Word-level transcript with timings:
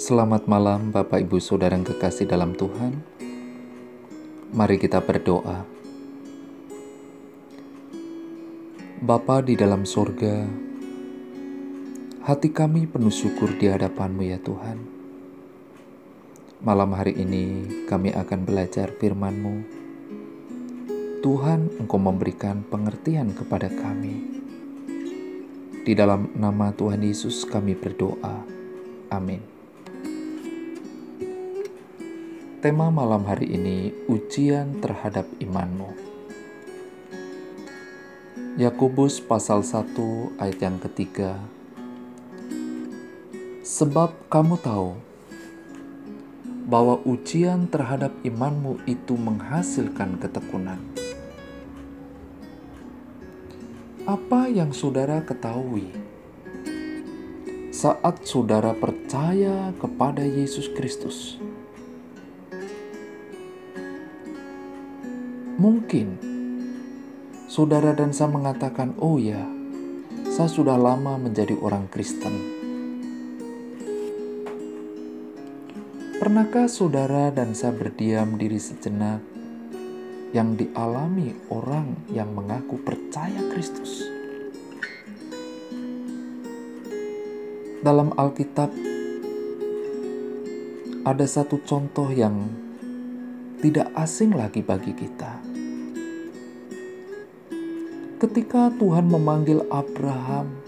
Selamat 0.00 0.48
malam, 0.48 0.88
Bapak, 0.96 1.20
Ibu, 1.28 1.44
Saudara 1.44 1.76
yang 1.76 1.84
kekasih 1.84 2.24
dalam 2.24 2.56
Tuhan. 2.56 3.04
Mari 4.48 4.80
kita 4.80 5.04
berdoa. 5.04 5.68
Bapa 9.04 9.44
di 9.44 9.60
dalam 9.60 9.84
sorga, 9.84 10.48
hati 12.24 12.48
kami 12.48 12.88
penuh 12.88 13.12
syukur 13.12 13.52
di 13.60 13.68
hadapan-Mu 13.68 14.24
ya 14.24 14.40
Tuhan. 14.40 14.78
Malam 16.64 16.96
hari 16.96 17.20
ini 17.20 17.68
kami 17.84 18.16
akan 18.16 18.48
belajar 18.48 18.96
firman-Mu. 18.96 19.56
Tuhan, 21.20 21.76
Engkau 21.76 22.00
memberikan 22.00 22.64
pengertian 22.64 23.36
kepada 23.36 23.68
kami. 23.68 24.16
Di 25.84 25.92
dalam 25.92 26.32
nama 26.32 26.72
Tuhan 26.72 27.04
Yesus 27.04 27.44
kami 27.44 27.76
berdoa. 27.76 28.48
Amin. 29.12 29.59
Tema 32.60 32.92
malam 32.92 33.24
hari 33.24 33.56
ini 33.56 33.88
ujian 34.04 34.84
terhadap 34.84 35.24
imanmu. 35.40 35.96
Yakobus 38.60 39.16
pasal 39.16 39.64
1 39.64 39.96
ayat 40.36 40.60
yang 40.60 40.76
ketiga. 40.76 41.40
Sebab 43.64 44.12
kamu 44.28 44.60
tahu 44.60 44.92
bahwa 46.68 47.00
ujian 47.08 47.64
terhadap 47.64 48.12
imanmu 48.28 48.84
itu 48.84 49.16
menghasilkan 49.16 50.20
ketekunan. 50.20 50.84
Apa 54.04 54.52
yang 54.52 54.76
saudara 54.76 55.24
ketahui 55.24 55.88
saat 57.72 58.20
saudara 58.28 58.76
percaya 58.76 59.72
kepada 59.80 60.28
Yesus 60.28 60.68
Kristus? 60.76 61.40
Mungkin 65.60 66.16
saudara 67.44 67.92
dan 67.92 68.16
saya 68.16 68.32
mengatakan, 68.32 68.96
"Oh 68.96 69.20
ya, 69.20 69.44
saya 70.32 70.48
sudah 70.48 70.80
lama 70.80 71.20
menjadi 71.20 71.52
orang 71.60 71.84
Kristen." 71.92 72.32
Pernahkah 76.16 76.64
saudara 76.64 77.28
dan 77.28 77.52
saya 77.52 77.76
berdiam 77.76 78.40
diri 78.40 78.56
sejenak 78.56 79.20
yang 80.32 80.56
dialami 80.56 81.36
orang 81.52 82.08
yang 82.08 82.32
mengaku 82.32 82.80
percaya 82.80 83.44
Kristus? 83.52 84.08
Dalam 87.84 88.16
Alkitab 88.16 88.72
ada 91.04 91.26
satu 91.28 91.60
contoh 91.68 92.08
yang 92.08 92.48
tidak 93.60 93.92
asing 93.92 94.32
lagi 94.32 94.64
bagi 94.64 94.96
kita 94.96 95.39
Ketika 98.20 98.68
Tuhan 98.76 99.08
memanggil 99.08 99.64
Abraham 99.72 100.60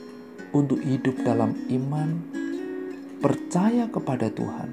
untuk 0.57 0.81
hidup 0.81 1.21
dalam 1.21 1.53
iman, 1.69 2.25
percaya 3.21 3.93
kepada 3.93 4.33
Tuhan, 4.33 4.73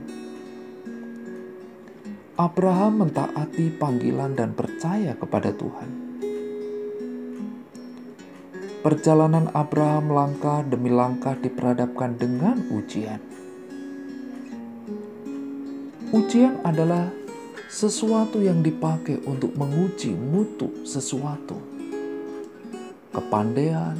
Abraham 2.39 3.03
mentaati 3.03 3.75
panggilan 3.75 4.31
dan 4.31 4.55
percaya 4.55 5.11
kepada 5.11 5.51
Tuhan. 5.51 5.91
Perjalanan 8.79 9.51
Abraham 9.51 10.15
langkah 10.15 10.63
demi 10.63 10.87
langkah 10.87 11.35
diperhadapkan 11.35 12.15
dengan 12.15 12.63
ujian. 12.71 13.19
Ujian 16.15 16.63
adalah 16.63 17.11
sesuatu 17.67 18.39
yang 18.39 18.63
dipakai 18.63 19.19
untuk 19.27 19.51
menguji 19.59 20.15
mutu 20.15 20.87
sesuatu 20.87 21.68
kepandaian, 23.09 23.97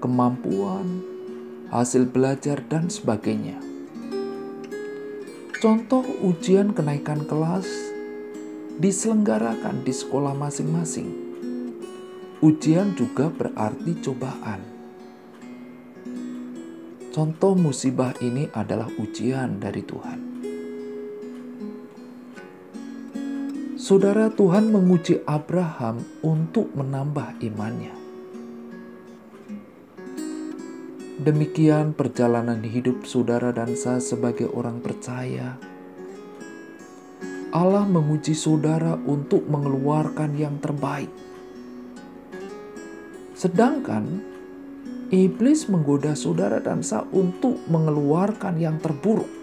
kemampuan, 0.00 1.04
hasil 1.68 2.08
belajar, 2.08 2.64
dan 2.64 2.88
sebagainya. 2.88 3.60
Contoh 5.58 6.06
ujian 6.22 6.70
kenaikan 6.70 7.26
kelas 7.26 7.66
diselenggarakan 8.78 9.82
di 9.82 9.90
sekolah 9.90 10.32
masing-masing. 10.38 11.10
Ujian 12.38 12.94
juga 12.94 13.26
berarti 13.26 13.98
cobaan. 13.98 14.62
Contoh 17.10 17.58
musibah 17.58 18.14
ini 18.22 18.46
adalah 18.54 18.86
ujian 19.02 19.58
dari 19.58 19.82
Tuhan. 19.82 20.37
Saudara 23.88 24.28
Tuhan 24.28 24.68
menguji 24.68 25.24
Abraham 25.24 26.04
untuk 26.20 26.68
menambah 26.76 27.40
imannya. 27.40 27.96
Demikian 31.24 31.96
perjalanan 31.96 32.60
hidup 32.60 33.08
saudara 33.08 33.48
dan 33.48 33.72
saya 33.80 33.96
sebagai 34.04 34.52
orang 34.52 34.84
percaya. 34.84 35.56
Allah 37.48 37.88
menguji 37.88 38.36
saudara 38.36 38.92
untuk 39.08 39.48
mengeluarkan 39.48 40.36
yang 40.36 40.60
terbaik. 40.60 41.08
Sedangkan 43.32 44.20
iblis 45.08 45.64
menggoda 45.64 46.12
saudara 46.12 46.60
dan 46.60 46.84
saya 46.84 47.08
untuk 47.08 47.56
mengeluarkan 47.72 48.60
yang 48.60 48.76
terburuk. 48.84 49.37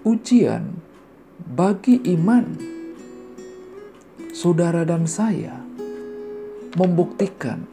Ujian 0.00 0.80
bagi 1.36 2.00
iman 2.16 2.56
saudara 4.32 4.80
dan 4.88 5.04
saya 5.04 5.60
membuktikan 6.72 7.68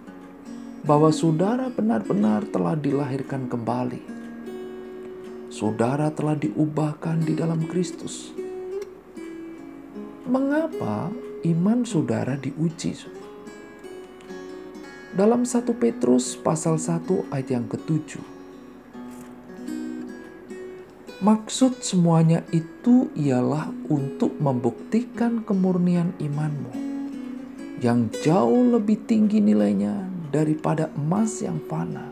bahwa 0.84 1.08
saudara 1.16 1.72
benar-benar 1.72 2.44
telah 2.52 2.76
dilahirkan 2.76 3.48
kembali. 3.48 4.20
Saudara 5.48 6.12
telah 6.12 6.36
diubahkan 6.36 7.24
di 7.24 7.32
dalam 7.32 7.64
Kristus. 7.64 8.36
Mengapa 10.28 11.08
iman 11.48 11.88
saudara 11.88 12.36
diuji? 12.36 12.92
Dalam 15.16 15.48
1 15.48 15.64
Petrus 15.80 16.36
pasal 16.36 16.76
1 16.76 17.32
ayat 17.32 17.50
yang 17.56 17.66
ketujuh 17.72 18.37
Maksud 21.18 21.82
semuanya 21.82 22.46
itu 22.54 23.10
ialah 23.18 23.74
untuk 23.90 24.38
membuktikan 24.38 25.42
kemurnian 25.42 26.14
imanmu 26.22 26.70
yang 27.82 28.14
jauh 28.22 28.78
lebih 28.78 29.02
tinggi 29.10 29.42
nilainya 29.42 30.06
daripada 30.30 30.94
emas 30.94 31.42
yang 31.42 31.58
fana, 31.66 32.06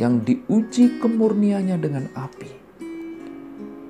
yang 0.00 0.24
diuji 0.24 0.96
kemurniannya 0.96 1.76
dengan 1.76 2.08
api, 2.16 2.56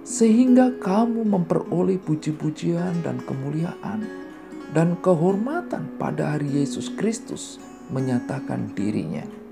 sehingga 0.02 0.74
kamu 0.82 1.22
memperoleh 1.22 2.02
puji-pujian 2.02 3.06
dan 3.06 3.22
kemuliaan 3.22 4.02
dan 4.74 4.98
kehormatan 5.06 5.86
pada 6.02 6.34
hari 6.34 6.50
Yesus 6.66 6.90
Kristus 6.98 7.62
menyatakan 7.94 8.74
dirinya. 8.74 9.45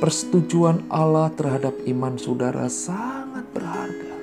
Persetujuan 0.00 0.88
Allah 0.88 1.28
terhadap 1.36 1.76
iman 1.84 2.16
saudara 2.16 2.72
sangat 2.72 3.44
berharga 3.52 4.16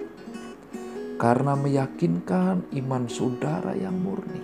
karena 1.21 1.53
meyakinkan 1.53 2.65
iman 2.81 3.05
saudara 3.05 3.77
yang 3.77 3.93
murni. 3.93 4.41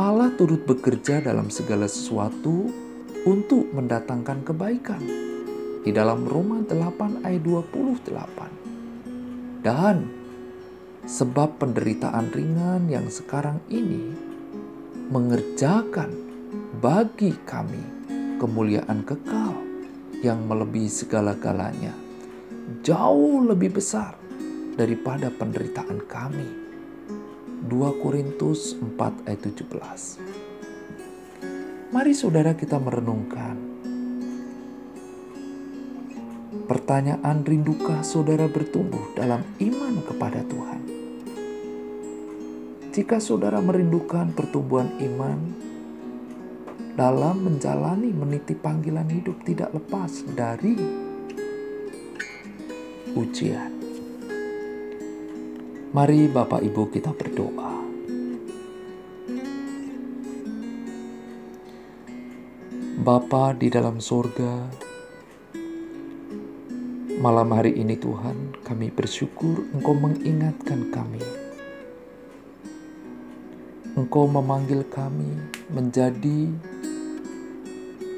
Allah 0.00 0.32
turut 0.32 0.64
bekerja 0.64 1.20
dalam 1.20 1.52
segala 1.52 1.84
sesuatu 1.84 2.72
untuk 3.28 3.68
mendatangkan 3.68 4.48
kebaikan. 4.48 5.04
Di 5.84 5.92
dalam 5.92 6.24
Roma 6.24 6.64
8 6.64 7.20
ayat 7.20 7.44
28. 7.44 9.60
Dan 9.60 10.08
sebab 11.04 11.60
penderitaan 11.60 12.32
ringan 12.32 12.88
yang 12.88 13.12
sekarang 13.12 13.60
ini 13.68 14.08
mengerjakan 15.12 16.16
bagi 16.80 17.36
kami 17.44 17.94
kemuliaan 18.38 19.06
kekal 19.06 19.54
yang 20.24 20.46
melebihi 20.48 20.88
segala-galanya, 20.88 21.92
jauh 22.82 23.44
lebih 23.44 23.76
besar 23.76 24.16
daripada 24.74 25.30
penderitaan 25.30 26.02
kami. 26.08 26.64
2 27.64 28.02
Korintus 28.04 28.76
4 28.76 29.24
ayat 29.24 29.40
17 29.40 30.20
Mari 31.96 32.12
saudara 32.12 32.52
kita 32.52 32.76
merenungkan 32.76 33.56
Pertanyaan 36.68 37.40
rindukah 37.40 38.04
saudara 38.04 38.52
bertumbuh 38.52 39.16
dalam 39.16 39.40
iman 39.64 39.94
kepada 40.04 40.44
Tuhan? 40.44 40.80
Jika 42.92 43.16
saudara 43.16 43.64
merindukan 43.64 44.30
pertumbuhan 44.36 44.92
iman, 45.00 45.38
dalam 46.94 47.42
menjalani 47.42 48.14
meniti 48.14 48.54
panggilan 48.54 49.10
hidup 49.10 49.42
tidak 49.42 49.74
lepas 49.74 50.22
dari 50.30 50.78
ujian. 53.18 53.74
Mari 55.90 56.30
Bapak 56.30 56.62
Ibu 56.62 56.82
kita 56.94 57.10
berdoa. 57.10 57.74
Bapa 63.04 63.52
di 63.52 63.68
dalam 63.68 64.00
sorga, 64.00 64.64
malam 67.20 67.52
hari 67.52 67.76
ini 67.76 67.98
Tuhan 68.00 68.64
kami 68.64 68.94
bersyukur 68.94 69.66
Engkau 69.76 69.92
mengingatkan 69.98 70.88
kami. 70.88 71.43
Engkau 73.94 74.26
memanggil 74.26 74.82
kami 74.90 75.38
menjadi 75.70 76.50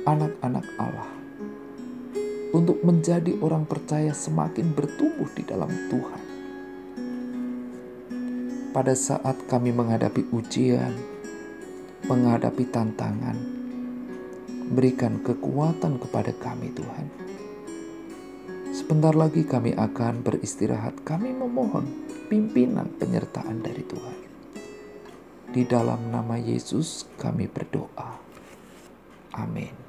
anak-anak 0.08 0.64
Allah 0.80 1.12
untuk 2.56 2.80
menjadi 2.80 3.36
orang 3.44 3.68
percaya 3.68 4.16
semakin 4.16 4.72
bertumbuh 4.72 5.28
di 5.36 5.44
dalam 5.44 5.68
Tuhan. 5.92 6.22
Pada 8.72 8.96
saat 8.96 9.36
kami 9.52 9.76
menghadapi 9.76 10.32
ujian, 10.32 10.96
menghadapi 12.08 12.64
tantangan, 12.72 13.36
berikan 14.72 15.20
kekuatan 15.20 16.00
kepada 16.00 16.32
kami 16.40 16.72
Tuhan. 16.72 17.06
Sebentar 18.72 19.12
lagi 19.12 19.44
kami 19.44 19.76
akan 19.76 20.24
beristirahat. 20.24 21.04
Kami 21.04 21.36
memohon 21.36 21.84
pimpinan 22.32 22.88
penyertaan 22.96 23.60
dari 23.60 23.84
Tuhan. 23.84 24.25
Di 25.56 25.64
dalam 25.64 26.12
nama 26.12 26.36
Yesus 26.36 27.08
kami 27.16 27.48
berdoa. 27.48 28.20
Amin. 29.40 29.85